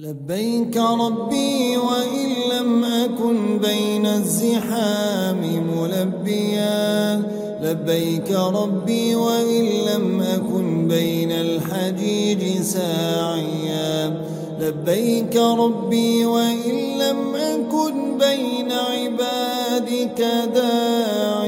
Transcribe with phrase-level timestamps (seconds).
[0.00, 5.40] لبيك ربي وإن لم أكن بين الزحام
[5.76, 7.22] ملبيا.
[7.62, 14.22] لبيك ربي وإن لم أكن بين الحجيج ساعيا.
[14.60, 21.39] لبيك ربي وإن لم أكن بين عبادك داعيا.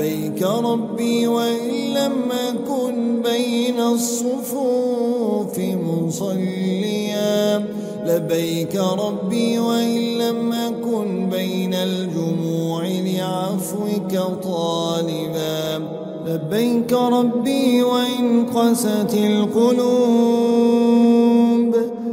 [0.00, 2.12] لبيك ربي وإن لم
[2.48, 7.64] أكن بين الصفوف مصليا.
[8.06, 15.88] لبيك ربي وإن لم أكن بين الجموع لعفوك طالبا.
[16.26, 19.80] لبيك ربي وإن قست القلوب.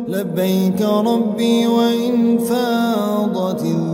[0.08, 3.87] لبيك ربي وإن فاضت الذنوب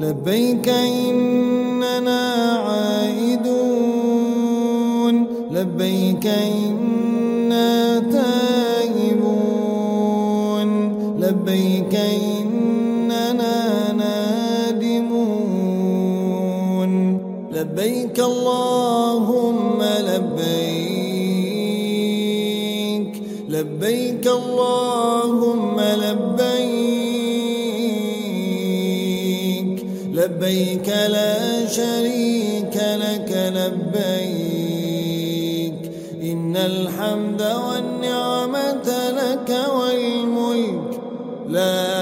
[0.00, 3.56] لبيك إننا عائدون.
[5.50, 9.40] لبيك إنا تائبون.
[11.20, 15.20] لبيك إننا نادمون.
[17.52, 18.89] لبيك اللهم
[30.40, 34.70] لبيك لا شريك لك لبيك.
[36.22, 41.00] إن الحمد والنعمة لك والملك.
[41.48, 41.99] لا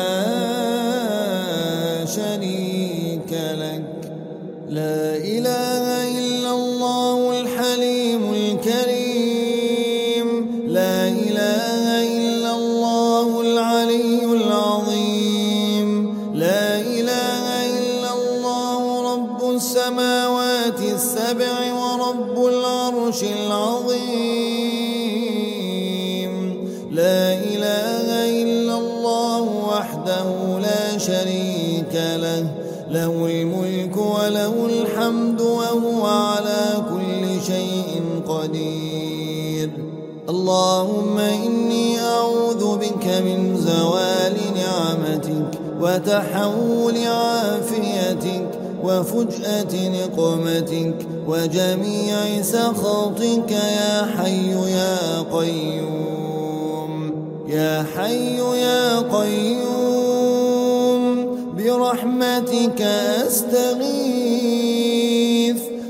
[45.99, 48.49] وتحول عافيتك
[48.85, 50.95] وفجأة نقمتك
[51.29, 57.13] وجميع سخطك يا حي يا قيوم
[57.49, 60.19] يا حي يا قيوم
[61.57, 62.83] برحمتك
[63.27, 64.29] أستغيث.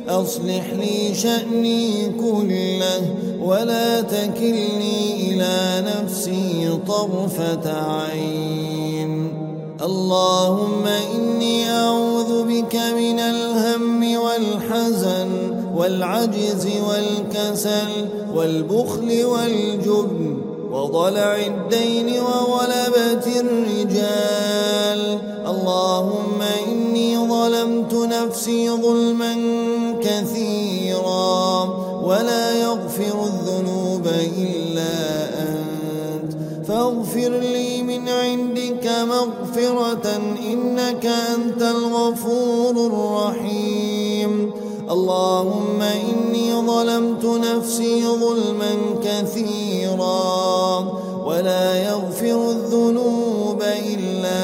[0.09, 8.48] أصلح لي شأني كله ولا تكلني إلى نفسي طرفة عين.
[9.89, 15.31] اللهم إني أعوذ بك من الهم والحزن
[15.77, 17.93] والعجز والكسل
[18.35, 20.39] والبخل والجبن
[20.73, 25.03] وضلع الدين وغلبة الرجال.
[25.47, 29.35] اللهم إني ظلمت نفسي ظلما
[30.01, 31.65] كثيرا
[32.05, 34.07] ولا يغفر الذنوب
[34.39, 34.95] إلا
[35.49, 36.33] أنت.
[36.69, 37.78] فاغفر لي
[39.19, 40.07] مغفرة
[40.53, 44.53] إنك أنت الغفور الرحيم.
[44.91, 48.75] اللهم إني ظلمت نفسي ظلما
[49.05, 50.79] كثيرا
[51.25, 54.43] ولا يغفر الذنوب إلا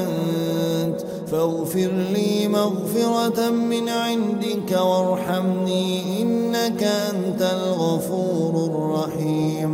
[0.00, 1.00] أنت.
[1.30, 9.72] فاغفر لي مغفرة من عندك وارحمني إنك أنت الغفور الرحيم.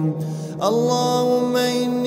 [0.63, 2.02] اللهم إني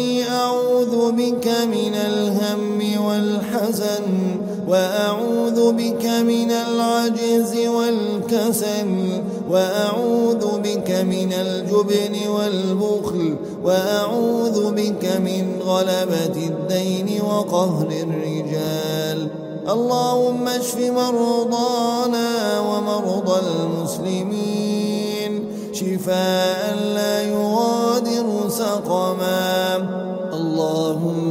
[1.12, 14.72] بك من الهم والحزن وأعوذ بك من العجز والكسل وأعوذ بك من الجبن والبخل وأعوذ
[14.72, 19.28] بك من غلبة الدين وقهر الرجال.
[19.70, 25.46] اللهم اشف مرضانا ومرضى المسلمين.
[25.74, 30.05] شفاء لا يغادر سقما.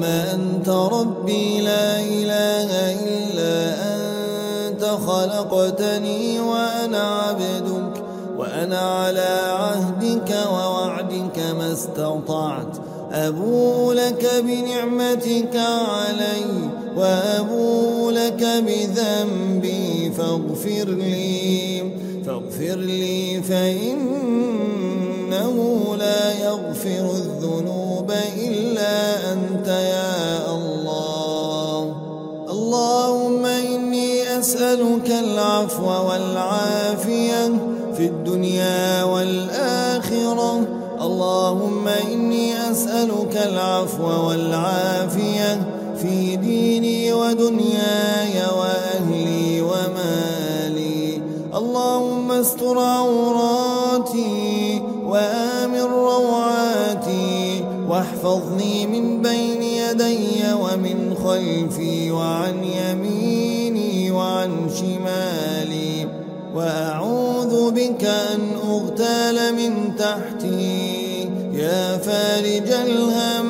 [0.05, 3.75] أنت ربي لا إله إلا
[4.69, 8.03] أنت خلقتني وأنا عبدك
[8.39, 12.77] وأنا على عهدك ووعدك ما استطعت.
[13.15, 16.45] أبو لك بنعمتك علي
[16.97, 21.83] وأبو لك بذنبي فاغفر لي
[22.27, 24.67] فاغفر لي فإنه
[25.99, 29.14] لا يغفر الذنوب إلا
[32.75, 37.47] اللهم إني أسألك العفو والعافية
[37.97, 40.67] في الدنيا والآخرة.
[41.01, 45.53] اللهم إني أسألك العفو والعافية
[46.03, 51.23] في ديني ودنياي وأهلي ومالي.
[51.55, 54.35] اللهم استر عوراتي
[55.07, 59.54] وآمن روعاتي واحفظني من بين
[61.25, 66.09] خلفي وعن يميني وعن شمالي
[66.55, 68.41] وأعوذ بك أن
[68.71, 71.05] أغتال من تحتي.
[71.55, 73.49] يا فارج الهم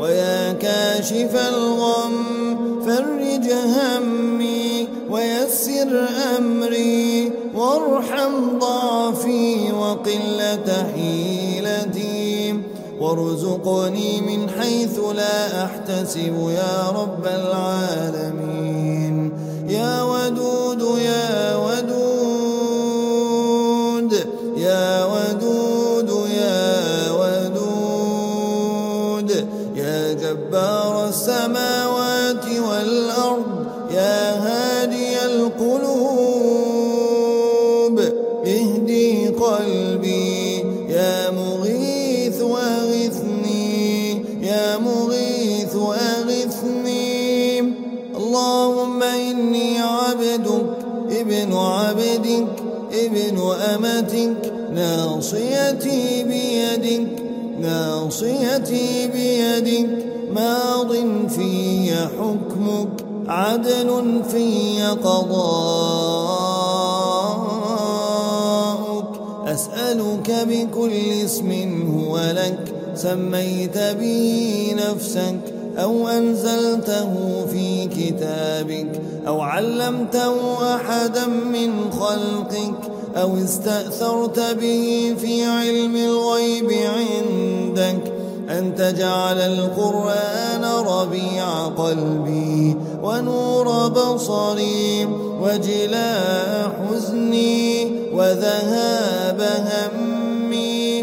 [0.00, 2.16] ويا كاشف الغم
[2.86, 6.06] فرج همي ويسر
[6.38, 11.51] أمري وارحم ضعفي وقلة حيلتي
[13.02, 18.71] وارزقني من حيث لا أحتسب يا رب العالمين.
[64.94, 65.42] في قضاءك
[69.46, 70.92] أسألك بكل
[71.24, 71.50] اسم
[71.94, 72.74] هو لك.
[72.94, 75.40] سميت به نفسك
[75.78, 77.14] أو أنزلته
[77.52, 80.34] في كتابك أو علمته
[80.74, 88.12] أحدا من خلقك أو استأثرت به في علم الغيب عندك.
[88.50, 92.76] أن تجعل القرآن ربيع قلبي.
[93.02, 95.08] ونور بصري
[95.42, 97.84] وجلاء حزني
[98.14, 101.02] وذهاب همي.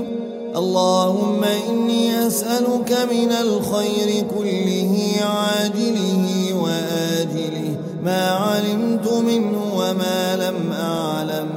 [0.55, 7.75] اللهم إني أسألك من الخير كله عاجله وآجله.
[8.03, 11.47] ما علمت منه وما لم أعلم.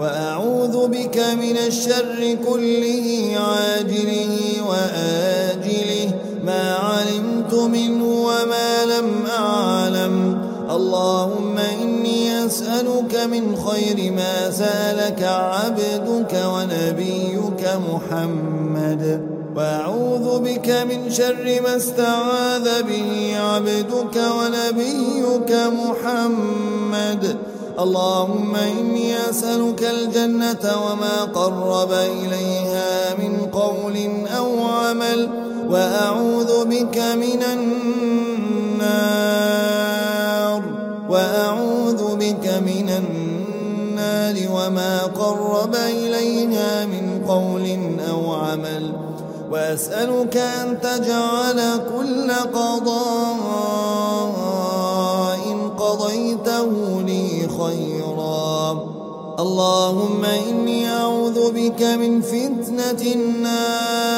[0.00, 4.38] وأعوذ بك من الشر كله عاجله
[4.68, 6.10] وآجله.
[6.46, 8.11] ما علمت منه
[10.74, 19.20] اللهم إني أسألك من خير ما سألك عبدك ونبيك محمد.
[19.56, 27.36] وأعوذ بك من شر ما استعاذ به عبدك ونبيك محمد.
[27.80, 33.96] اللهم إني أسألك الجنة وما قرب إليها من قول
[34.38, 35.28] أو عمل.
[35.70, 38.21] وأعوذ بك من النار
[44.62, 47.78] وما قرب إليها من قول
[48.10, 48.92] أو عمل.
[49.50, 53.02] وأسألك أن تجعل كل قضاء
[55.78, 58.84] قضيته لي خيرا.
[59.38, 64.12] اللهم إني أعوذ بك من فتنة النار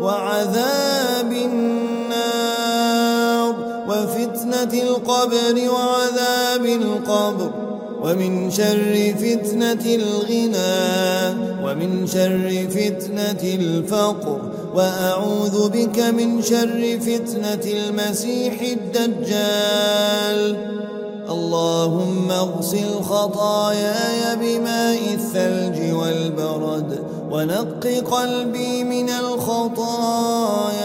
[0.00, 2.30] وعذاب النار
[3.88, 7.69] وفتنة القبر وعذاب القبر.
[8.04, 10.80] ومن شر فتنة الغنى
[11.64, 14.40] ومن شر فتنة الفقر
[14.74, 20.40] وأعوذ بك من شر فتنة المسيح الدجال.
[21.30, 26.90] اللهم اغسل خطاياي بماء الثلج والبرد
[27.30, 30.80] ونق قلبي من الخطايا.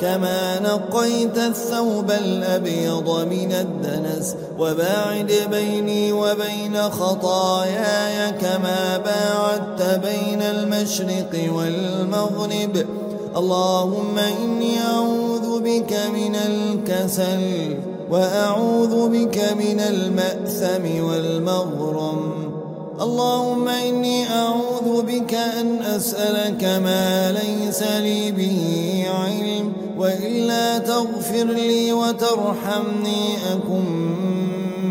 [0.00, 12.86] كما نقيت الثوب الأبيض من الدنس وباعد بيني وبين خطاياي كما باعدت بين المشرق والمغرب.
[13.36, 17.76] اللهم إني أعوذ بك من الكسل
[18.10, 22.20] وأعوذ بك من المأثم والمغرم.
[23.00, 28.60] اللهم إني أعوذ بك أن أسألك ما ليس لي به
[29.08, 29.83] علم.
[29.98, 33.84] وإلا تغفر لي وترحمني أكن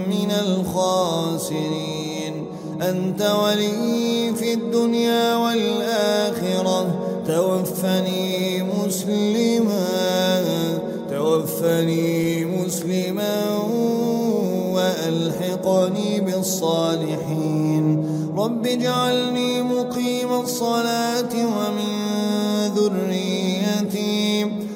[0.10, 2.33] من الخاسرين.
[2.81, 9.88] أنت ولي في الدنيا والآخرة توفني مسلما
[11.10, 13.57] توفني مسلما
[14.74, 17.86] وألحقني بالصالحين.
[18.38, 21.93] رب اجعلني مقيم الصلاة ومن
[22.75, 23.23] ذريتي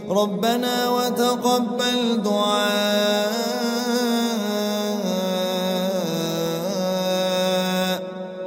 [0.10, 3.48] ربنا وتقبل دعاء.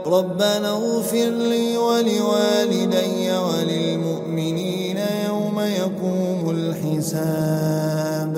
[0.07, 8.37] ربنا اغفر لي ولوالدي وللمؤمنين يوم يقوم الحساب.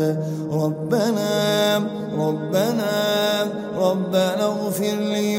[0.52, 1.32] ربنا
[2.18, 2.92] ربنا
[3.76, 5.38] ربنا اغفر لي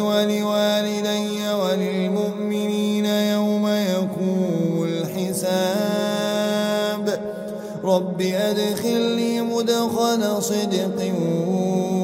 [8.14, 11.14] رب أدخلني مدخل صدق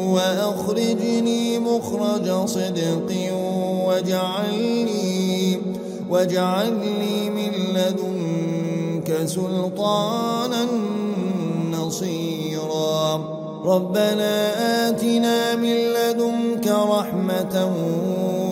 [0.10, 3.10] وأخرجني مخرج صدق
[3.86, 5.58] واجعلني
[6.10, 10.68] واجعلني من لدنك سلطانا
[11.72, 13.24] نصيرا.
[13.66, 17.74] ربنا آتنا من لدنك رحمة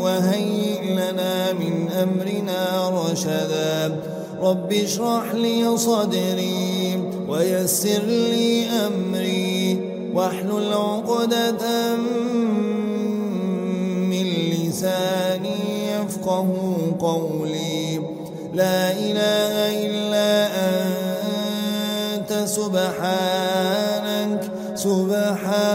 [0.02, 4.02] وهيئ لنا من أمرنا رشدا.
[4.42, 9.80] رب اشرح لي صدري ويسر لي أمري
[10.14, 11.96] واحلل عقدة
[14.12, 16.50] من لساني يفقه
[17.00, 18.00] قولي.
[18.54, 19.54] لا إله
[19.86, 20.32] إلا
[22.16, 24.42] أنت سبحانك
[24.76, 25.68] سبحانك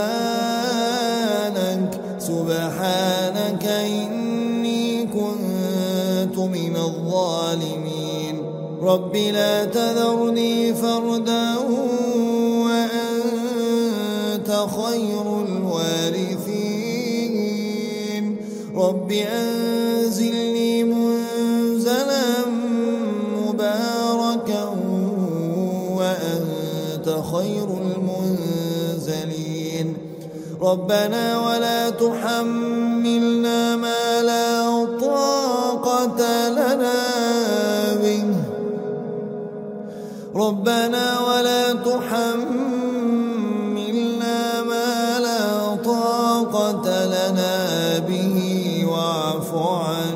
[2.19, 7.82] سبحانك إني كنت من الظالمين.
[8.83, 11.57] رب لا تذرني فردا
[12.67, 14.51] وأنت
[14.83, 16.77] خير الوارثين.
[18.77, 22.29] رب أنزلني منزلا
[23.47, 24.65] مباركا
[25.99, 29.33] وأنت خير المنزلين.
[30.63, 34.02] ربنا ولا تحملنا ما
[40.49, 42.43] ربنا ولا تحملنا
[44.63, 48.37] ما لا طاقة لنا به
[48.89, 50.13] واعف عنا.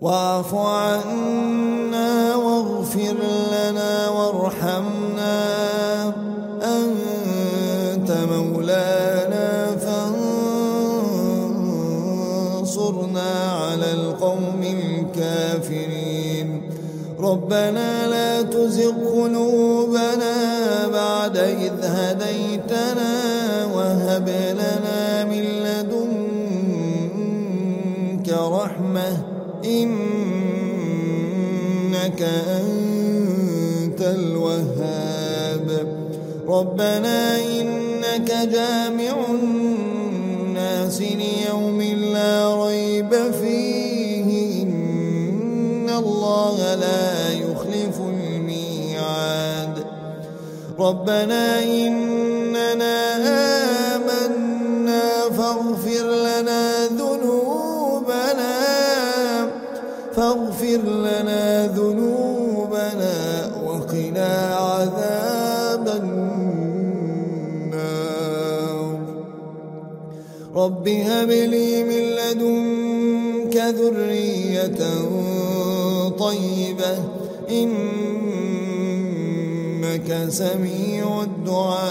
[0.00, 1.15] واعف عنا.
[17.36, 20.34] ربنا لا تزغ قلوبنا
[20.92, 23.12] بعد إذ هديتنا
[23.74, 24.28] وهب
[24.60, 25.98] لنا من لدنك
[28.28, 29.18] رحمة
[29.64, 30.22] إنك
[32.60, 35.68] أنت الوهاب.
[36.48, 39.14] ربنا إنك جامع
[50.78, 53.16] ربنا إننا
[53.96, 58.56] آمنا فاغفر لنا ذنوبنا
[60.16, 63.16] فاغفر لنا ذنوبنا
[63.66, 66.36] وقنا عذاب النار.
[70.56, 74.80] رب هب لي من لدنك ذرية
[76.18, 76.94] طيبة
[80.06, 81.86] إنك سميع الدعاء.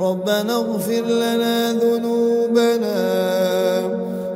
[0.00, 3.00] ربنا اغفر لنا ذنوبنا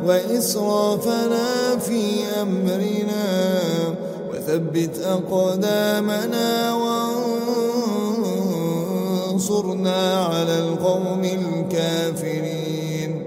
[0.06, 3.25] وإسرافنا في أمرنا
[4.30, 6.75] وثبت أقدامنا
[9.32, 13.23] وانصرنا على القوم الكافرين.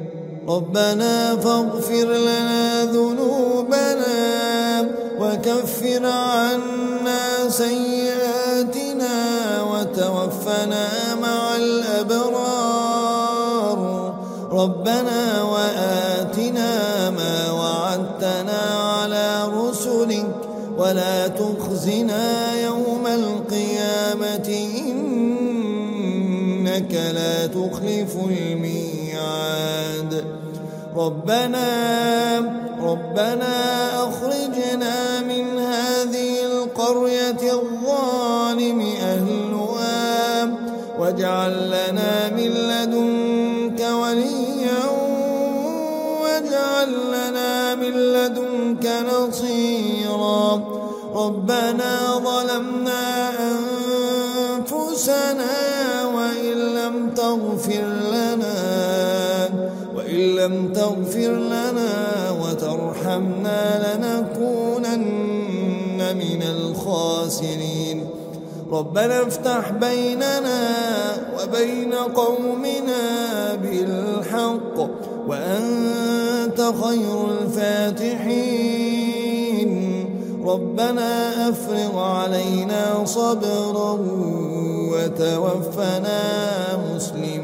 [0.47, 4.19] ربنا فاغفر لنا ذنوبنا
[5.19, 6.98] وكفر عنا
[10.49, 12.99] وتوفنا مع الأبرار.
[14.51, 20.25] ربنا وآتنا ما وعدتنا على رسلك.
[20.77, 24.49] ولا تخزنا يوم القيامة.
[26.77, 30.23] إنك لا تخلف الميعاد.
[30.95, 31.69] ربنا
[32.81, 33.53] ربنا
[34.09, 34.58] أخرجنا
[41.09, 44.83] واجعل لنا من لدنك وليا
[46.21, 50.63] واجعل لنا من لدنك نصيرا.
[51.15, 51.93] ربنا
[52.25, 53.29] ظلمنا
[54.59, 55.55] أنفسنا
[56.15, 58.59] وإن لم فاغفر لنا
[59.95, 61.93] وإن لم تغفر لنا
[62.41, 64.39] وترحمنا لنكونن
[66.15, 67.98] من الخاسرين.
[68.71, 70.61] ربنا افتح بيننا
[71.37, 73.03] وبين قومنا
[73.55, 74.77] بالحق
[75.27, 78.49] وأنت خير الفاتحين.
[80.45, 81.09] ربنا
[81.49, 83.91] أفرغ علينا صبرا
[84.91, 86.21] وتوفنا
[86.95, 87.38] مسلمين.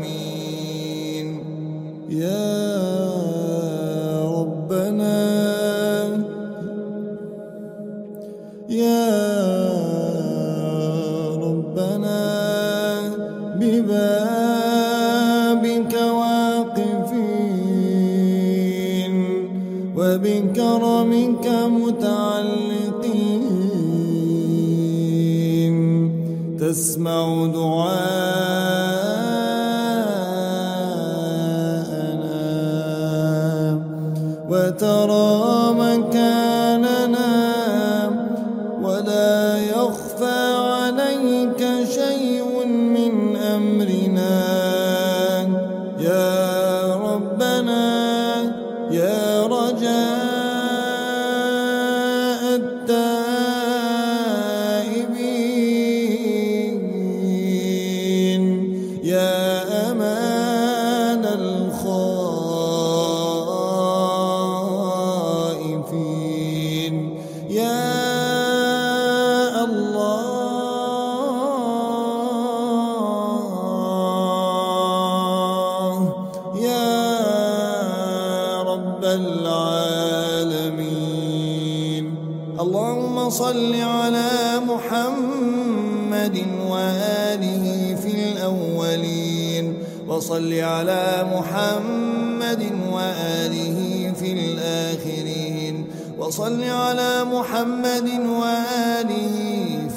[90.55, 95.85] وصل على محمد وآله في الآخرين.
[96.19, 99.35] وصل على محمد وآله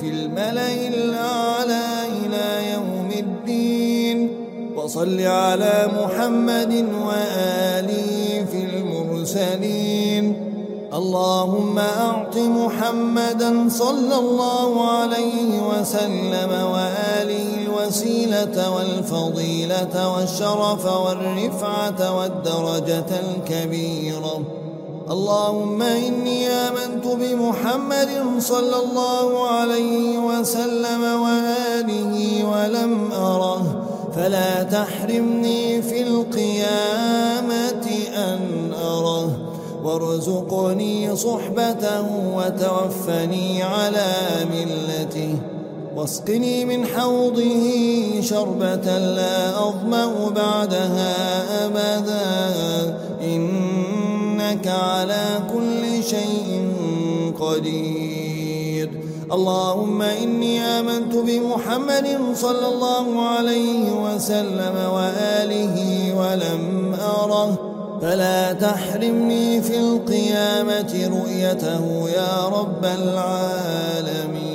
[0.01, 1.87] في الملأ الأعلى
[2.27, 4.31] إلى يوم الدين.
[4.77, 10.25] وصل على محمد وآله في المرسلين.
[10.94, 17.08] اللهم أعط محمدا صلى الله عليه وسلم وآله
[18.03, 24.43] الوسيلة والفضيلة والشرف والرفعة والدرجة الكبيرة.
[25.11, 33.85] اللهم إني آمنت بمحمد صلى الله عليه وسلم وآله ولم أره.
[34.17, 39.31] فلا تحرمني في القيامة أن أره.
[39.85, 44.13] وارزقني صحبته وتوفني على
[44.53, 45.39] ملته.
[45.99, 47.65] واسقني من حوضه
[48.21, 51.17] شربة لا أظمأ بعدها
[51.67, 52.99] أبدا.
[53.23, 56.73] إنك على كل شيء
[57.41, 58.91] قدير.
[59.33, 65.77] اللهم إني آمنت بمحمد صلى الله عليه وسلم وآله
[66.17, 67.59] ولم أره.
[68.03, 74.48] فلا تحرمني في القيامة رؤيته يا رب العالمين.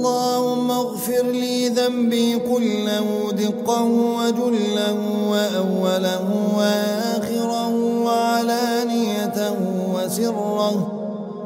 [0.00, 4.96] اللهم اغفر لي ذنبي كله دقه وجله
[5.28, 9.56] وأوله وآخره وعلانيته
[9.94, 10.76] وسره.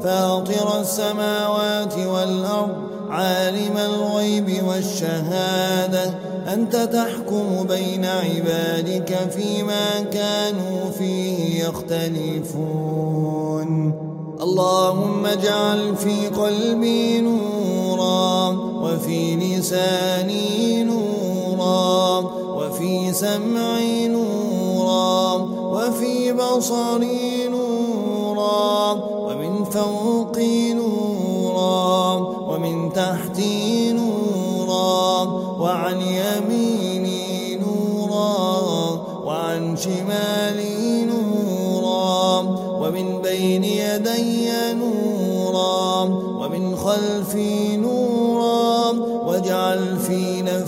[0.03, 2.75] فاطر السماوات والأرض
[3.11, 6.15] عالم الغيب والشهادة.
[6.55, 12.95] أنت تحكم بين عبادك فيما كانوا فيه يختلفون.
[14.41, 17.21] اللهم اجعل في قلبي
[18.83, 22.21] وفي لساني نورا
[22.55, 25.35] وفي سمعي نورا
[25.75, 32.15] وفي بصري نورا ومن فوقي نورا
[32.49, 35.23] ومن تحتي نورا
[35.61, 42.41] وعن يميني نورا وعن شمالي نورا
[42.81, 43.94] ومن بين يدي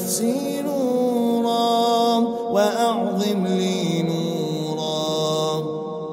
[0.07, 2.19] نفسي نورا
[2.55, 5.63] وأعظم لي نورا.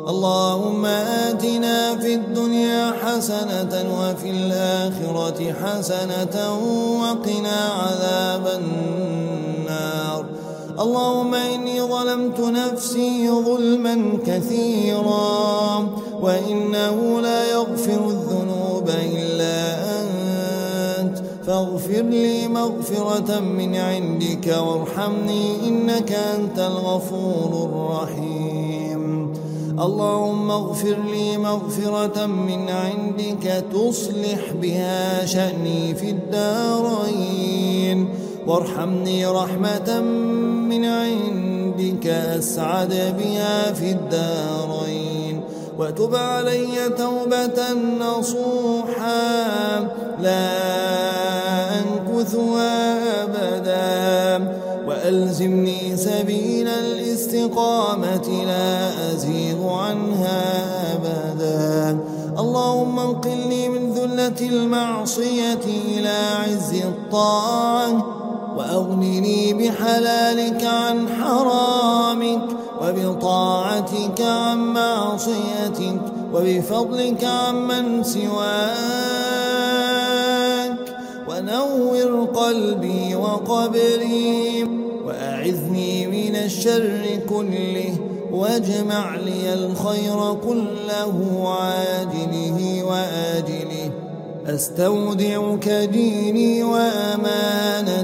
[0.10, 6.36] اللهم آتنا في الدنيا حسنة وفي الآخرة حسنة
[7.02, 10.26] وقنا عذاب النار.
[10.80, 15.88] اللهم إني ظلمت نفسي ظلما كثيرا
[16.22, 18.02] وإنه لا يغفر
[21.64, 29.34] إلا أنت اغفر لي مغفرة من عندك وارحمني إنك أنت الغفور الرحيم.
[29.80, 38.10] اللهم اغفر لي مغفرة من عندك تصلح بها شأني في الدارين.
[38.48, 40.02] وارحمني رحمة
[40.70, 45.42] من عندك أسعد بها في الدارين.
[45.80, 49.24] وتب علي توبة نصوحا.
[50.22, 51.13] لا
[52.24, 54.54] أنكثها أبدا.
[54.88, 60.44] وألزمني سبيل الاستقامة لا أزيغ عنها
[60.96, 62.00] أبدا.
[62.40, 68.06] اللهم انقلني من ذلة المعصية إلى عز الطاعة
[68.58, 72.46] وأغنني بحلالك عن حرامك
[72.82, 76.02] وبطاعتك عن معصيتك
[76.34, 79.13] وبفضلك عمن سواك.
[82.04, 84.68] ونور قلبي وقبري
[85.06, 87.96] وأعذني من الشر كله
[88.32, 93.92] واجمع لي الخير كله عاجله وآجله.
[94.48, 97.98] أستودعك ديني وأمانتي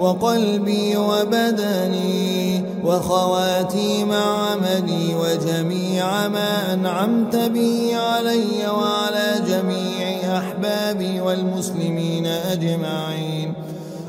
[0.00, 9.93] وقلبي وبدني وخواتيم عملي وجميع ما أنعمت به علي وعلى جميع
[10.34, 13.54] أحبابي والمسلمين أجمعين.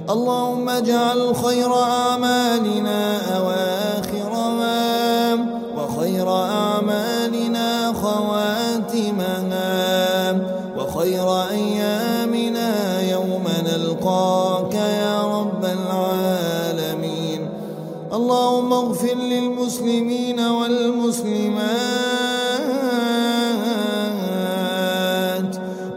[0.09, 2.99] اللهم اجعل خير أعمالنا
[3.37, 5.33] أواخرها
[5.77, 9.51] وخير أعمالنا خواتمها
[10.77, 17.49] وخير أيامنا يوم نلقاك يا رب العالمين.
[18.13, 22.04] اللهم اغفر للمسلمين والمسلمات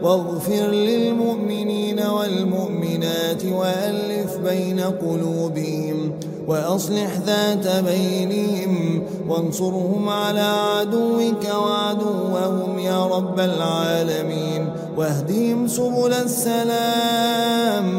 [0.09, 6.11] واغفر للمؤمنين والمؤمنات وألف بين قلوبهم
[6.47, 17.89] وأصلح ذات بينهم وانصرهم على عدوك وعدوهم يا رب العالمين واهدهم سبل السلام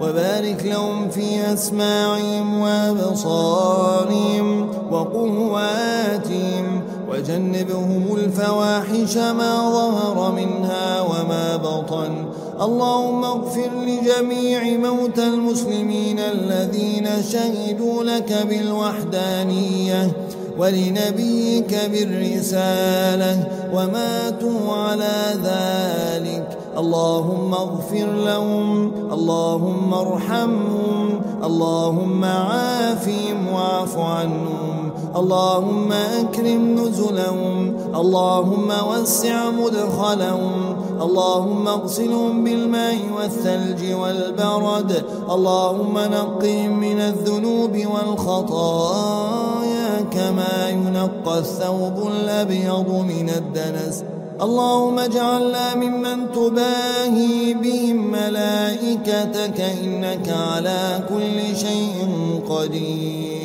[0.00, 6.75] وبارك لهم في أسماعهم وأبصارهم وقواتهم
[7.16, 12.26] وجنبهم الفواحش ما ظهر منها وما بطن.
[12.60, 20.12] اللهم اغفر لجميع موتى المسلمين الذين شهدوا لك بالوحدانية
[20.58, 26.58] ولنبيك بالرسالة وماتوا على ذلك.
[26.78, 34.85] اللهم اغفر لهم اللهم ارحمهم اللهم عافهم واعف عنهم.
[35.16, 47.86] اللهم أكرم نزلهم اللهم وسع مدخلهم اللهم اغسلهم بالماء والثلج والبرد اللهم نقهم من الذنوب
[47.94, 54.02] والخطايا كما ينقى الثوب الأبيض من الدنس.
[54.42, 62.08] اللهم اجعلنا ممن تباهي بهم ملائكتك إنك على كل شيء
[62.50, 63.35] قدير.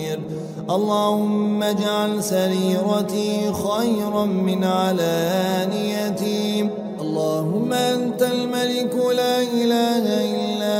[0.75, 6.69] اللهم اجعل سريرتي خيرا من علانيتي.
[7.01, 10.05] اللهم أنت الملك لا إله
[10.35, 10.77] إلا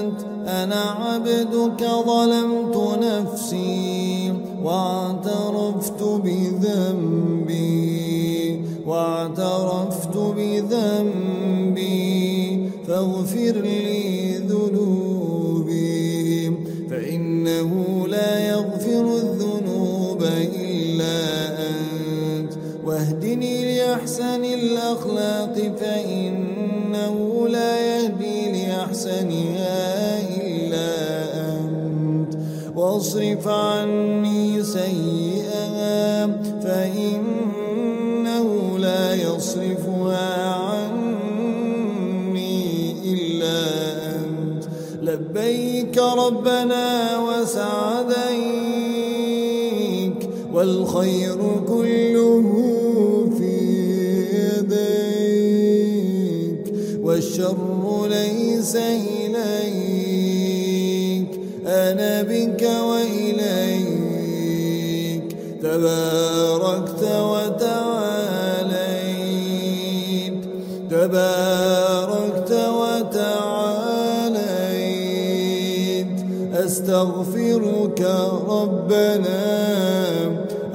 [0.00, 0.20] أنت.
[0.48, 4.34] أنا عبدك ظلمت نفسي
[4.64, 5.05] واعترفت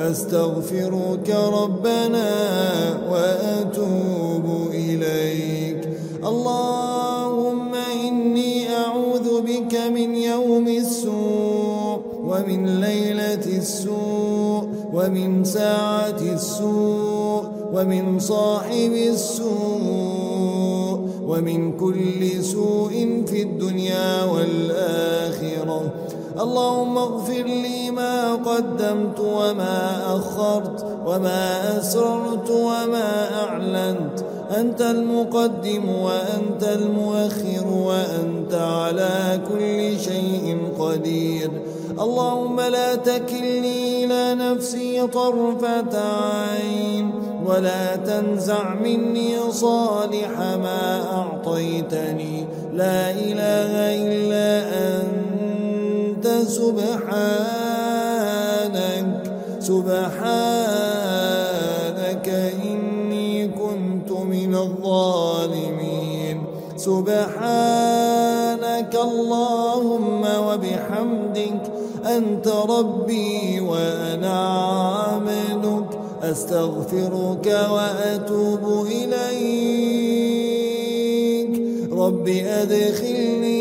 [0.09, 2.31] أستغفرك ربنا
[3.11, 5.89] وأتوب إليك.
[6.23, 7.11] الله
[8.07, 19.49] إني أعوذ بك من يوم السوء ومن ليلة السوء ومن ساعة السوء ومن صاحب السوء
[21.27, 25.90] ومن كل سوء في الدنيا والآخرة.
[26.41, 33.09] اللهم اغفر لي ما قدمت وما أخرت وما أسررت وما
[33.43, 34.17] أعلنت.
[34.57, 41.51] أنت المقدم وأنت المؤخر وأنت على كل شيء قدير.
[41.99, 47.11] اللهم لا تكلني إلى نفسي طرفة عين
[47.45, 52.45] ولا تنزع مني صالح ما أعطيتني.
[52.73, 53.71] لا إله
[54.05, 54.49] إلا
[54.87, 55.20] أنت.
[56.47, 57.61] سبحانك
[59.59, 60.41] سبحانك
[62.65, 66.37] إني كنت من الظالمين.
[66.77, 68.13] سبحانك
[68.95, 71.61] اللهم وبحمدك
[72.05, 75.89] أنت ربي وأنا عاملك
[76.23, 80.01] أستغفرك وأتوب إليك.
[81.91, 83.60] رب أدخلني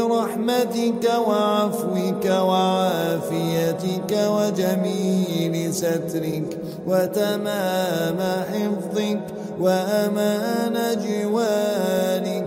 [0.00, 9.20] في رحمتك وعفوك وعافيتك وجميل سترك وتمام حفظك
[9.60, 12.46] وأمان جوارك.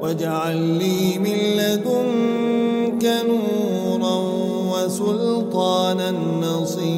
[0.00, 4.16] واجعل لي من لدنك نورا
[4.72, 6.97] وسلطانا نصيرا.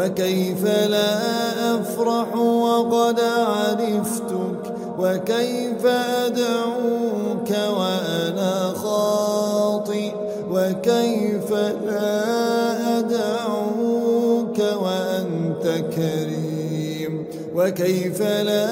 [0.00, 1.14] وكيف لا
[1.74, 5.86] أفرح وقد عرفتك وكيف
[6.26, 10.12] أدعوك وأنا خاطئ
[10.50, 11.52] وكيف
[11.86, 18.68] لا أدعوك وأنت كريم وكيف لا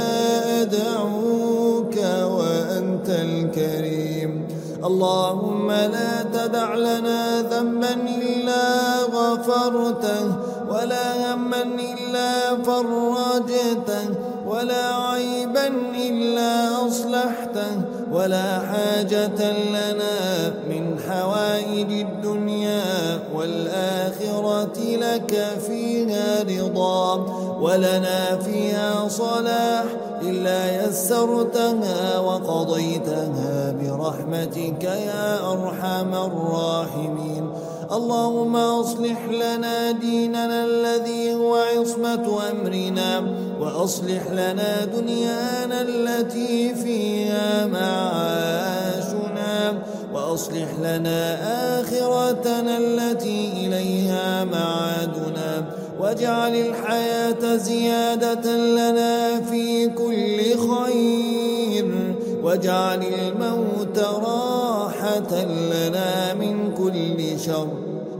[0.62, 4.46] أدعوك وأنت الكريم
[4.84, 14.14] اللهم لا تدع لنا ذنبا إلا غفرته ولا هما إلا فرجته
[14.46, 17.80] ولا عيبا إلا أصلحته
[18.12, 27.14] ولا حاجة لنا من حوائج الدنيا والآخرة لك فيها رضا
[27.60, 29.84] ولنا فيها صلاح
[30.22, 37.50] إلا يسرتها وقضيتها برحمتك يا أرحم الراحمين.
[37.92, 43.24] اللهم أصلح لنا ديننا الذي هو عصمة أمرنا
[43.60, 48.98] وأصلح لنا دنيانا التي فيها معاشنا
[50.14, 55.64] وأصلح لنا آخرتنا التي إليها معادنا.
[56.00, 62.14] واجعل الحياة زيادة لنا في كل خير.
[62.42, 66.57] واجعل الموت راحة لنا من
[67.38, 67.68] شر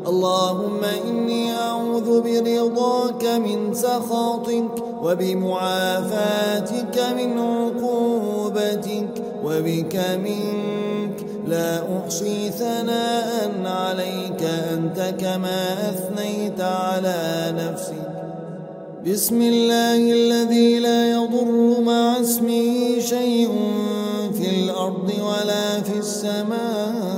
[0.06, 9.12] اللهم إني أعوذ برضاك من سخطك وبمعافاتك من عقوبتك
[9.44, 11.16] وبك منك.
[11.46, 14.42] لا أحصي ثناء عليك
[14.74, 18.08] أنت كما أثنيت على نفسك.
[19.06, 23.50] بسم الله الذي لا يضر مع اسمه شيء
[24.32, 27.17] في الأرض ولا في السماء.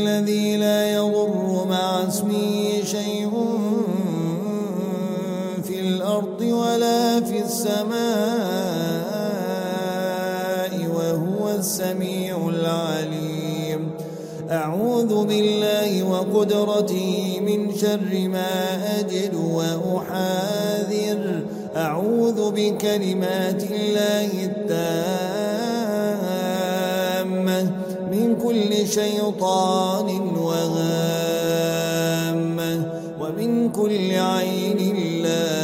[14.51, 18.51] أعوذ بالله وقدرته من شر ما
[18.99, 21.21] أجد وأحاذر.
[21.75, 24.81] أعوذ بكلمات الله التامة
[28.11, 31.71] من كل شيطان وهامة
[33.21, 34.79] ومن كل عين
[35.23, 35.61] لامة.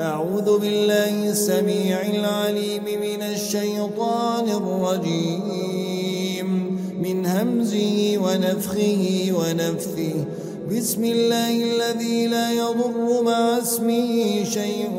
[0.00, 3.81] أعوذ بالله السميع العليم من الشيطان
[4.94, 6.48] الرجيم.
[7.02, 10.14] من همزه ونفخه ونفثه.
[10.70, 14.90] بسم الله الذي لا يضر مع اسمه شيء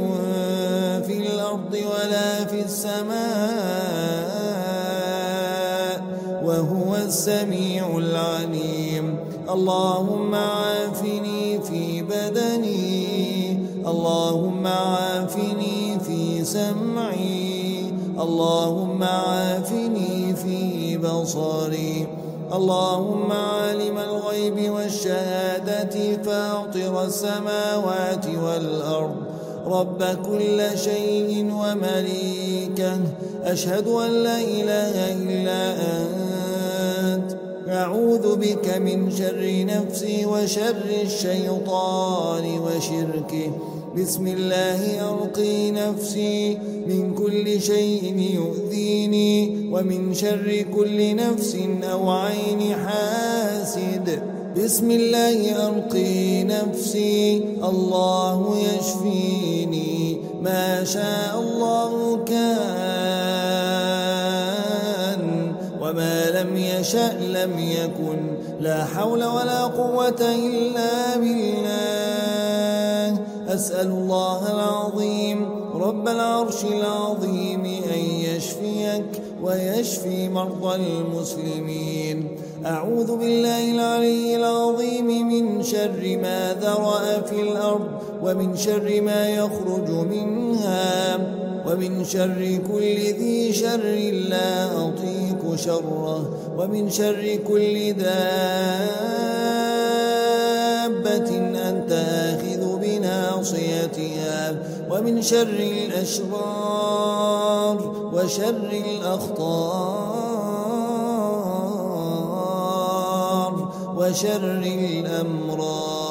[1.07, 3.13] في الأرض ولا في السماء
[6.43, 9.17] وهو السميع العليم.
[9.49, 16.92] اللهم عافني في بدني اللهم عافني في سمعي.
[18.23, 22.07] اللهم عافني في بصري.
[22.53, 29.15] اللهم عالم الغيب والشهادة فاطر السماوات والأرض.
[29.67, 32.97] رب كل شيء ومليكه.
[33.43, 35.75] أشهد أن لا إله إلا
[37.15, 37.37] أنت.
[37.69, 43.51] أعوذ بك من شر نفسي وشر الشيطان وشركه.
[43.97, 51.57] بسم الله أرقي نفسي من كل شيء يؤذيني ومن شر كل نفس
[51.91, 54.23] أو عين حاسد.
[54.57, 57.37] بسم الله أرقي نفسي.
[57.63, 60.17] الله يشفيني.
[60.41, 62.43] ما شاء الله كان.
[65.81, 68.19] وما لم يشأ لم يكن.
[68.59, 71.92] لا حول ولا قوة إلا بالله.
[73.53, 79.05] أسأل الله العظيم رب العرش العظيم أن يشفيك
[79.43, 82.27] ويشفي مرضى المسلمين.
[82.65, 87.87] أعوذ بالله العلي العظيم من شر ما ذرأ في الأرض
[88.23, 91.17] ومن شر ما يخرج منها
[91.67, 98.13] ومن شر كل ذي شر لا أطيق شره ومن شر كل دابة
[101.69, 102.62] أنت آخذ
[103.43, 104.55] بناصيتها
[104.91, 106.97] ومن شر الأشرار
[108.13, 109.43] وشر الأخطار
[113.97, 116.03] وشر الأمراض.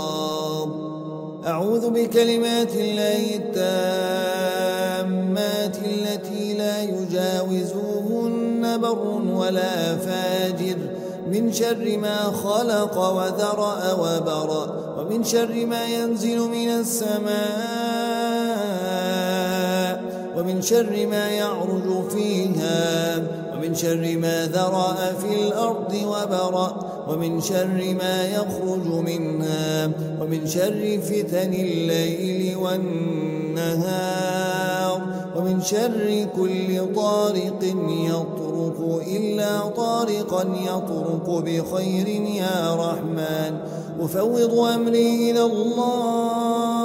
[1.47, 4.57] أعوذ بكلمات الله التامات
[5.77, 10.77] التي لا يجاوزوهن بر ولا فاجر.
[11.33, 14.65] من شر ما خلق وذرأ وبرأ
[14.99, 17.33] ومن شر ما ينزل من السماء
[20.37, 23.17] ومن شر ما يعرج فيها
[23.55, 29.91] ومن شر ما ذرأ في الأرض وبرأ ومن شر ما يخرج منها
[30.21, 34.13] ومن شر فتن الليل والنهار
[35.37, 42.09] ومن شر كل طارق يطرق إلا طارقا يطرق بخير
[42.43, 43.53] يا رحمن.
[44.01, 46.83] أفوض أمري إلى الله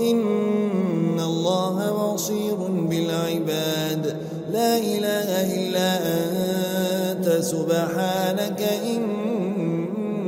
[0.00, 1.76] إن الله
[2.14, 2.56] بصير
[2.90, 4.16] بالعباد.
[4.52, 5.90] لا إله إلا
[7.12, 10.20] أنت سبحانك إني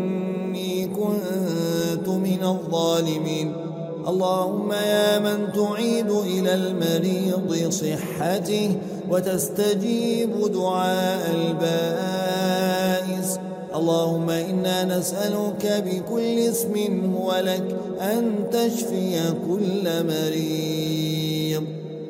[0.86, 3.61] كنت من الظالمين.
[4.08, 8.76] اللهم يا من تعيد إلى المريض صحته
[9.10, 13.38] وتستجيب دعاء البائس.
[13.74, 16.74] اللهم إنا نسألك بكل اسم
[17.16, 21.62] هو لك أن تشفي كل مريض.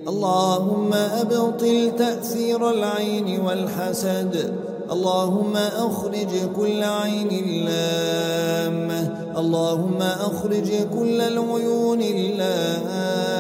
[0.09, 4.53] اللهم أبطل تأثير العين والحسد.
[4.93, 9.01] اللهم أخرج كل عين لامة.
[9.39, 13.33] اللهم أخرج كل العيون اللامة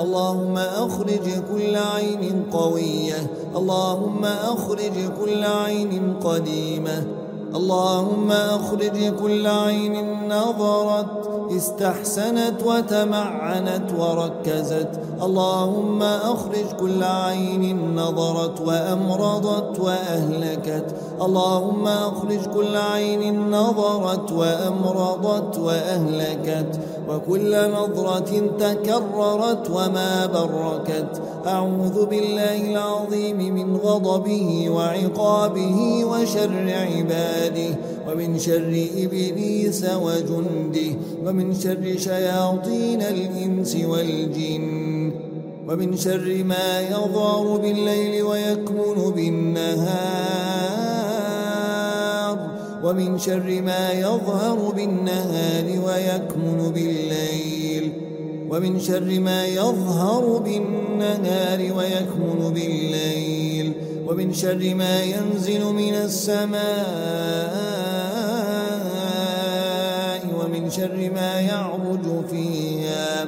[0.00, 3.30] اللهم أخرج كل عين قوية.
[3.56, 7.06] اللهم أخرج كل عين قديمة.
[7.54, 9.94] اللهم أخرج كل عين
[10.28, 11.31] نظرت.
[11.56, 14.88] استحسنت وتمعنت وركزت.
[15.22, 20.86] اللهم أخرج كل عين نظرت وأمرضت وأهلكت.
[21.22, 26.80] اللهم أخرج كل عين نظرت وأمرضت وأهلكت.
[27.08, 31.22] وكل نظرة تكررت وما بركت.
[31.46, 37.76] أعوذ بالله العظيم من غضبه وعقابه وشر عباده.
[38.08, 45.12] ومن شر إبليس وجنده ومن شر شياطين الإنس والجن
[45.68, 50.32] ومن شر ما يظهر بالليل ويكمن بالنهار
[52.84, 57.92] ومن شر ما يظهر بالنهار ويكمن بالليل
[58.50, 63.51] ومن شر ما يظهر بالنهار ويكمن بالليل.
[64.06, 66.62] ومن شر ما ينزل من السماء
[70.40, 73.26] ومن شر ما يعرج فيها.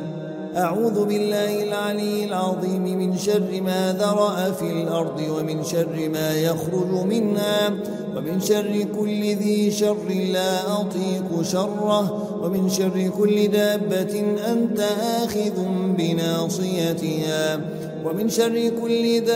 [0.56, 7.70] أعوذ بالله العلي العظيم من شر ما ذرأ في الأرض ومن شر ما يخرج منها
[8.16, 14.20] ومن شر كل ذي شر لا أطيق شره ومن شر كل دابة
[14.52, 14.80] أنت
[15.24, 15.56] آخذ
[15.98, 17.60] بناصيتها.
[18.04, 19.34] ومن شر كل دابة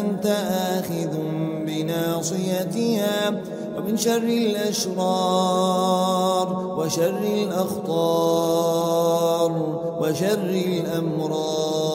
[0.00, 0.26] أنت
[0.76, 1.12] آخذ
[1.66, 3.42] بناصيتها
[3.76, 5.56] ومن شر الأشرار
[6.78, 8.30] وشر الأخطار
[10.00, 11.90] وشر الأمراض.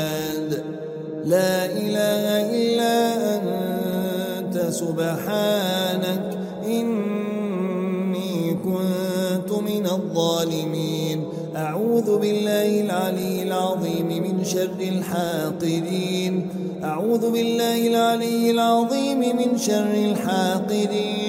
[1.25, 2.25] لا إله
[2.61, 2.97] إلا
[3.37, 11.25] أنت سبحانك إني كنت من الظالمين.
[11.57, 16.49] أعوذ بالله العلي العظيم من شر الحاقدين.
[16.85, 21.26] أعوذ بالله العلي العظيم من شر الحاقدين.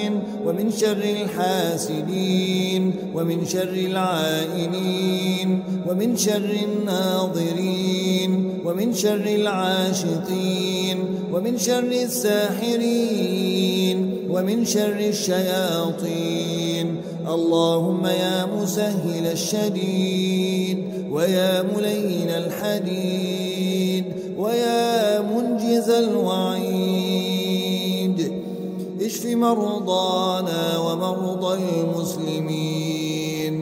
[0.48, 8.32] ومن شر الحاسدين ومن شر العائنين ومن شر الناظرين
[8.66, 10.98] ومن شر العاشقين
[11.34, 13.18] ومن شر الساحرين
[14.30, 16.88] ومن شر الشياطين.
[17.28, 20.78] اللهم يا مسهل الشديد
[21.12, 24.06] ويا ملين الحديد
[24.38, 26.67] ويا منجز الوعيد.
[29.18, 33.54] اشف مرضانا ومرضى المسلمين.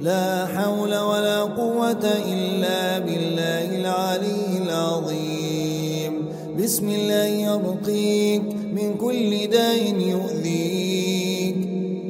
[0.00, 6.12] لا حول ولا قوة إلا بالله العلي العظيم.
[6.58, 8.42] بسم الله يرقيك
[8.74, 11.56] من كل داء يؤذيك.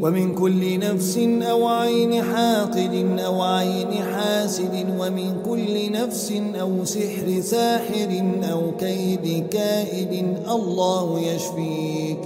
[0.03, 1.19] ومن كل نفس
[1.53, 4.87] أو عين حاقد أو عين حاسد.
[4.99, 10.13] ومن كل نفس أو سحر ساحر أو كيد كائد.
[10.49, 12.19] الله يشفيك.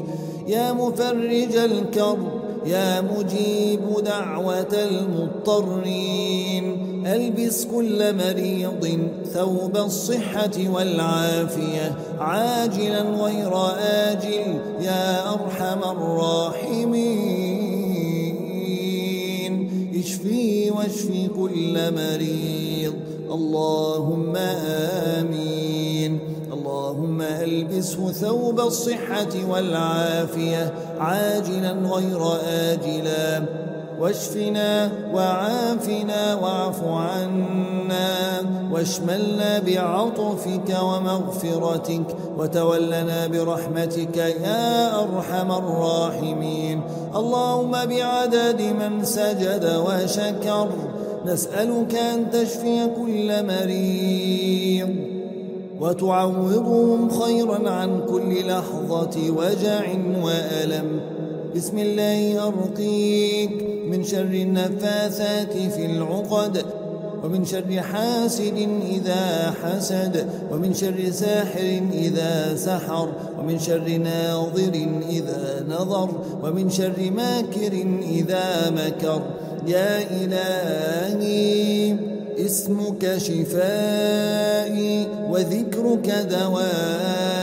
[0.47, 2.28] يا مفرج الكرب
[2.66, 6.64] يا مجيب دعوة المضطرين.
[7.07, 8.99] ألبس كل مريض
[9.32, 11.95] ثوب الصحة والعافية.
[12.18, 17.14] عاجلا غير آجل يا أرحم الراحمين.
[19.99, 22.95] اشفي واشفي كل مريض.
[23.30, 25.53] اللهم آمين.
[27.14, 33.44] اللهم ألبسه ثوب الصحة والعافية عاجلا غير آجلا.
[34.00, 38.42] واشفنا وعافنا واعف عنا
[38.72, 46.80] واشملنا بعطفك ومغفرتك وتولنا برحمتك يا أرحم الراحمين.
[47.16, 50.68] اللهم بعدد من سجد وشكر.
[51.26, 55.13] نسألك أن تشفي كل مريض.
[55.81, 59.83] وتعوضهم خيرا عن كل لحظة وجع
[60.22, 61.01] وألم.
[61.57, 66.64] بسم الله أرقيك من شر النفاثات في العقد
[67.25, 73.09] ومن شر حاسد إذا حسد ومن شر ساحر إذا سحر
[73.39, 74.75] ومن شر ناظر
[75.11, 76.09] إذا نظر
[76.43, 77.72] ومن شر ماكر
[78.03, 79.22] إذا مكر.
[79.66, 87.35] يا إلهي اسمك شفائي وذكرك دوائي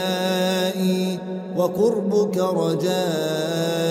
[1.58, 3.82] وقربك رجائي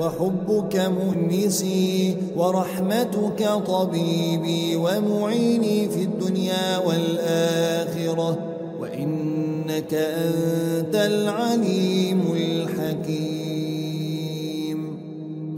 [0.00, 8.38] وحبك مؤنسي ورحمتك طبيبي ومعيني في الدنيا والآخرة
[8.80, 13.64] وإنك أنت العليم الحكيم.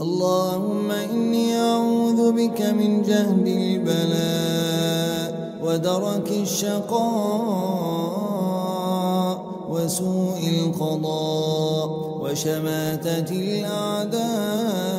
[0.01, 1.96] اللهم إني أعوذ
[2.31, 5.27] بك من جهد البلاء
[5.63, 6.97] ودرك الشقاء
[9.69, 11.89] وسوء القضاء
[12.21, 14.97] وشماتة الأعداء.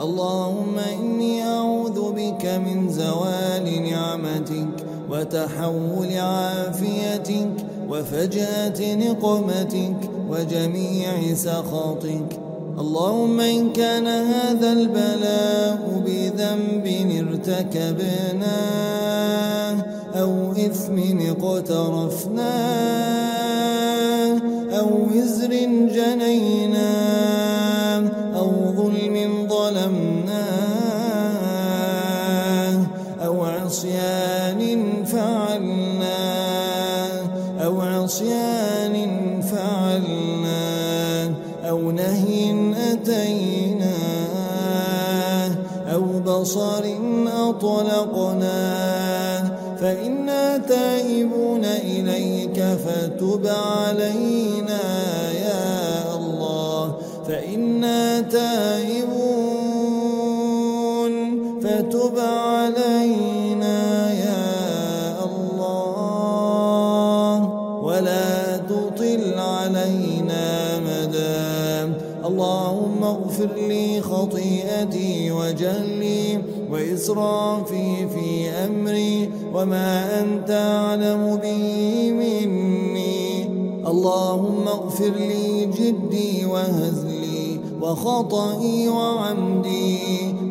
[0.00, 12.51] اللهم إني أعوذ بك من زوال نعمتك وتحول عافيتك وفجأة نقمتك وجميع سخطك.
[12.78, 16.86] اللهم إن كان هذا البلاء بذنب
[17.28, 18.92] ارتكبناه
[20.14, 22.42] أو إثم اقترفناه
[24.78, 25.52] أو وزر
[25.96, 27.32] جنيناه
[28.36, 29.41] أو ظلم
[41.82, 43.90] أو نهي أتيناه
[45.94, 46.84] أو بصر
[47.48, 49.42] أطلقناه
[49.80, 54.80] فإنا تائبون إليك فتب علينا
[55.32, 56.94] يا الله
[57.28, 59.22] فإنا تائبون
[61.62, 63.31] فتب علينا
[73.12, 76.38] اللهم اغفر لي خطيئتي وجهلي
[76.70, 83.44] وإسرافي في أمري وما أنت أعلم به مني.
[83.86, 89.98] اللهم اغفر لي جدي وهزلي وخطئي وعمدي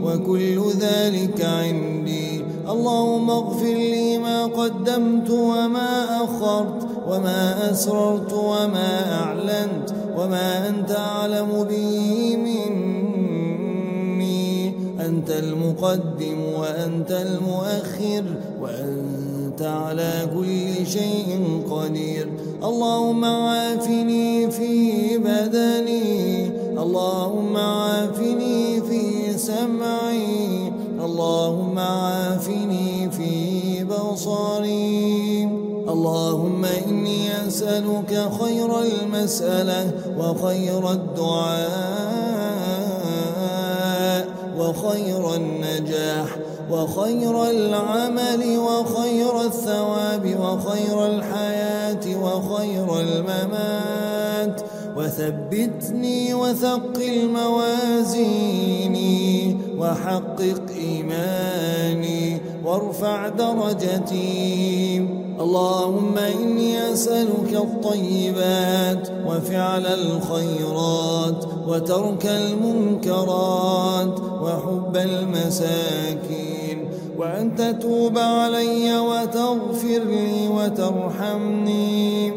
[0.04, 2.46] وكل ذلك عندي.
[2.70, 9.91] اللهم اغفر لي ما قدمت وما أخرت وما أسررت وما أعلنت
[10.22, 12.72] وما أنت أعلم به مني.
[15.06, 18.24] أنت المقدم وأنت المؤخر
[18.62, 22.28] وأنت على كل شيء قدير.
[22.64, 26.46] اللهم عافني في بدني.
[26.82, 30.72] اللهم عافني في سمعي.
[31.06, 35.50] اللهم عافني في بصري.
[35.90, 42.22] اللهم إني أسألك خير المسألة وخير الدعاء
[44.58, 46.38] وخير النجاح
[46.72, 54.62] وخير العمل وخير الثواب وخير الحياة وخير الممات
[54.98, 59.12] وثبتني وثقل موازيني
[59.78, 65.08] وحقق إيماني وارفع درجتي
[65.42, 80.48] اللهم إني أسألك الطيبات وفعل الخيرات وترك المنكرات وحب المساكين وأن تتوب علي وتغفر لي
[80.48, 82.32] وترحمني.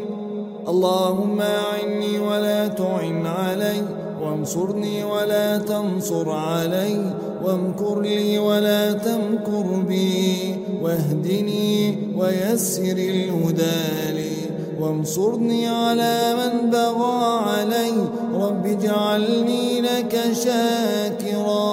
[0.67, 3.81] اللهم أعني ولا تعن علي
[4.21, 10.64] وانصرني ولا تنصر علي وامكر لي ولا تمكر بي.
[10.85, 14.35] واهدني ويسر الهدى لي
[14.79, 17.93] وانصرني على من بغى علي.
[18.33, 20.13] رب اجعلني لك
[20.43, 21.65] شاكرا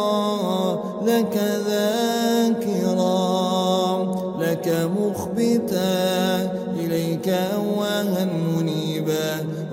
[1.06, 1.36] لك
[1.68, 3.02] ذاكرا
[4.40, 4.66] لك
[4.98, 5.92] مخبتا.
[6.80, 7.28] إليك
[7.82, 8.26] منيبا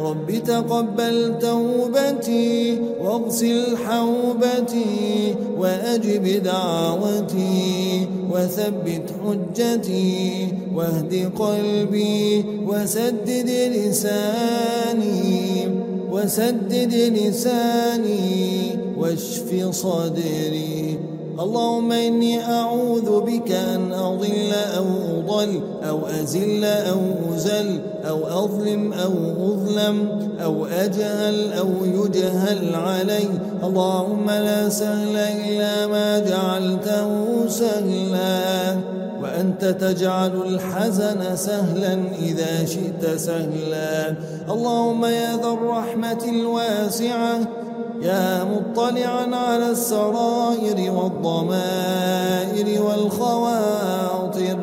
[0.10, 15.68] رب تقبل توبتي واغسل حوبتي وأجب دعوتي وثبت حجتي واهد قلبي وسدد لساني
[16.12, 21.00] وسدد لساني واشف صدري
[21.40, 24.86] اللهم إني أعوذ بك أن أضل أو
[25.20, 27.00] أضل أو أزل أو
[27.36, 27.80] أزل
[28.10, 29.14] أو أظلم أو
[29.54, 30.10] أظلم
[30.44, 33.30] أو أجهل أو يجهل علي.
[33.64, 37.10] اللهم لا سهل إلا ما جعلته
[37.48, 38.78] سهلا.
[39.22, 44.16] وأنت تجعل الحزن سهلا إذا شئت سهلا.
[44.50, 47.40] اللهم يا ذا الرحمة الواسعة
[48.02, 54.60] يا مطلعا على السرائر والضمائر والخواطر.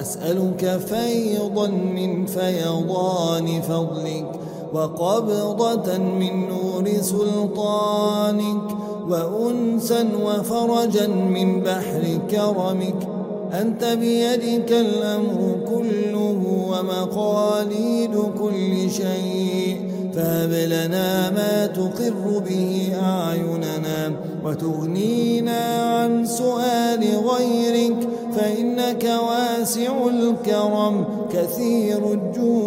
[0.00, 4.30] أسألك فيضا من فيضان فضلك
[4.72, 8.62] وقبضة من نور سلطانك
[9.08, 13.08] وأنسا وفرجا من بحر كرمك.
[13.52, 16.40] أنت بيدك الأمر كله
[16.70, 19.87] ومقاليد كل شيء.
[20.18, 24.12] فهب لنا ما تقر به أعيننا
[24.44, 32.58] وتغنينا عن سؤال غيرك فإنك واسع الكرم كثير الجود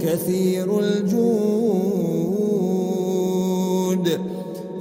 [0.00, 1.64] كثير الجود.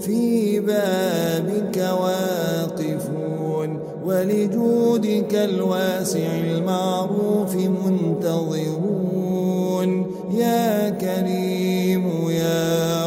[0.01, 1.12] في واقفون
[4.05, 8.93] ولجودك الواسع المعروف منتظرون.
[10.33, 13.02] يا كريم يا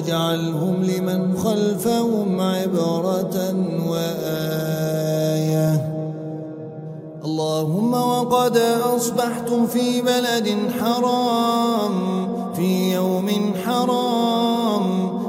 [0.00, 3.54] واجعلهم لمن خلفهم عبرة
[3.88, 5.70] وآية.
[7.24, 8.56] اللهم وقد
[8.96, 13.28] أصبحت في بلد حرام في يوم
[13.64, 14.84] حرام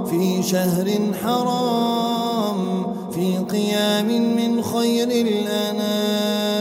[0.05, 0.91] في شهر
[1.23, 6.51] حرام في قيام من خير الأنام.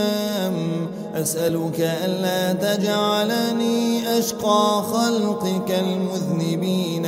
[1.15, 7.05] أسألك ألا تجعلني أشقى خلقك المذنبين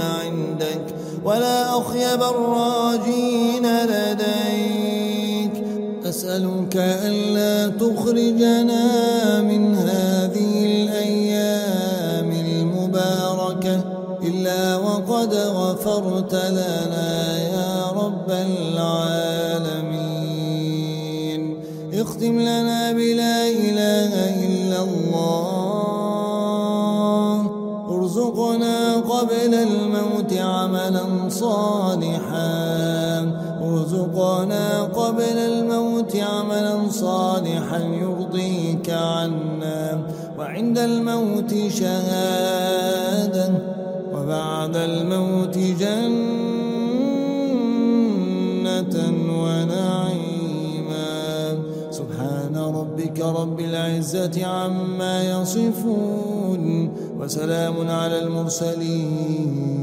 [1.25, 5.63] ولا أخيب الراجين لديك.
[6.05, 8.85] أسألك ألا تخرجنا
[9.41, 13.81] من هذه الأيام المباركة.
[14.23, 18.93] إلا وقد غفرت لنا يا رب العالمين.
[21.93, 24.13] اختم لنا بلا إله
[24.47, 25.43] إلا الله.
[27.89, 31.05] ارزقنا قبل الموت عملا
[31.39, 32.43] صالحا.
[33.63, 39.99] ارزقنا قبل الموت عملا صالحا يرضيك عنا.
[40.39, 43.49] وعند الموت شهادة.
[44.15, 46.33] وبعد الموت جنة
[49.29, 51.03] ونعيما.
[51.91, 56.93] سبحان ربك رب العزة عما يصفون.
[57.19, 59.82] وسلام على المرسلين.